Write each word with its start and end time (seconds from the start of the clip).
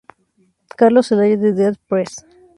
Carlos 0.79 1.09
Zelaya 1.09 1.37
de 1.37 1.53
"Dead 1.53 1.75
Press! 1.87 2.25